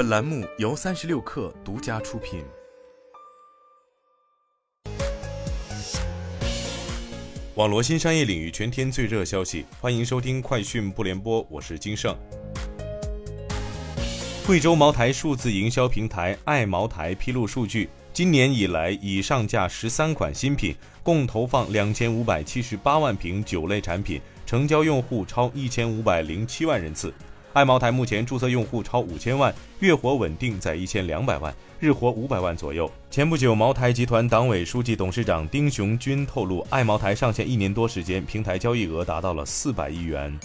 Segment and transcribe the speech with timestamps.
[0.00, 2.42] 本栏目由三十六氪独家出品。
[7.54, 12.16] 网罗新商业领域全天最热消息，欢迎收听快讯不联播，我是金盛。
[14.46, 27.12] 贵州茅台数字营销平台爱茅台披露数据，今年以来已上架十三款新品，共投放两千五百七十八万瓶酒类产品，成交用户超一千五百零七万人次。
[27.52, 32.88] 爱茅台目前注册用户超五千万，月活稳定在一千两百万，日活五百万左右。
[33.10, 40.38] 前不久，茅台集团党委书记、董事长丁雄军透露，爱茅台上线一年多时间，平台交易额达到了四百亿元。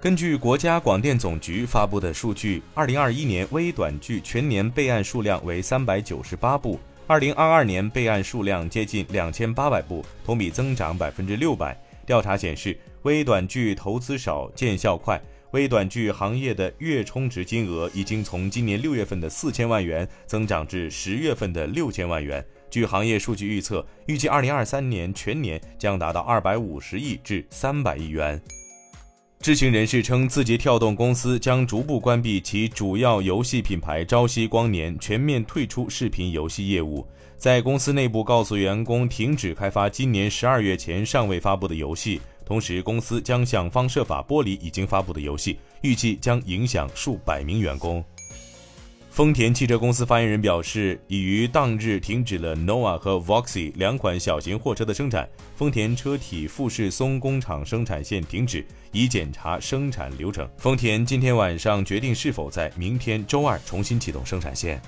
[0.00, 11.78] 根据国家广电总局发布的数据，二零二一年微短剧全年备案数量为三百九十八部，二零二二年备案数量接近两千八百部，同比增长百分之六百。
[12.06, 15.20] 调查显示，微短剧投资少，见效快。
[15.54, 22.44] 微短剧行业的月充值金额已经从今年六月份的四千万元增长至十月份的六千万元。
[22.68, 28.42] 据行业数据预测，预计二零二三年全年将达到二百五十亿至三百亿元。
[29.38, 37.06] 知情人士称，字节跳动公司将逐步关闭其主要游戏品牌朝夕光年，全面退出视频游戏业务。
[37.36, 42.20] 在公司内部告诉员工，停止开发今年十二月前尚未发布的游戏。
[42.44, 48.04] 同时，公司将想方设法剥离已经发布的游戏，预计将影响数百名员工。
[49.10, 60.48] 丰田汽车公司发言人表示，已于当日停止了 Nova 和 Voxy 两款小型货车的生产，丰田车体富士松工厂生产线停止，以检查生产流程。
[60.58, 64.82] 丰田今天晚上决定是否在明天周二重新启动生产线。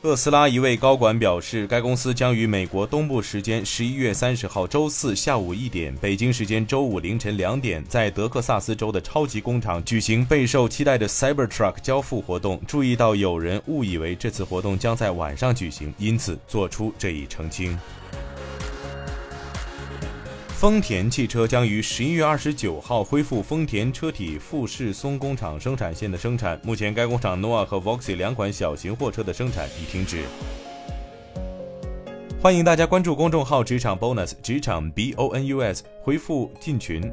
[0.00, 12.60] 特斯拉一位高管表示，该公司将于美国东部时间十一月三十号周四下午一点，北京时间周五凌晨两点，在德克萨斯州的超级工厂举行备受期待的 Cybertruck 交付活动。
[12.64, 17.76] 注意到有人误以为这次活动将在晚上举行，因此做出这一澄清。
[20.58, 26.60] 丰田汽车将于十一月二十九号恢复丰田车体富士松工厂生产线的生产。
[26.64, 30.24] 目前，该工厂 Nova 和 Voxy 两款小型货车的生产已停止。
[32.42, 37.08] 欢迎大家关注公众号“职场 Bonus”，职场 B O N U S，回复进群。